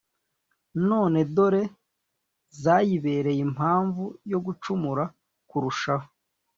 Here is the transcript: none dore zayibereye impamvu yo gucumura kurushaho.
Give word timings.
none 0.89 1.19
dore 1.35 1.63
zayibereye 2.61 3.41
impamvu 3.47 4.03
yo 4.31 4.39
gucumura 4.45 5.03
kurushaho. 5.49 6.07